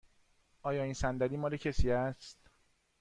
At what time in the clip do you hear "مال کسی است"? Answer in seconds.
1.37-2.37